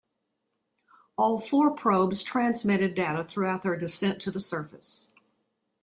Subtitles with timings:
[1.15, 5.07] All four probes transmitted data throughout their descent to the surface.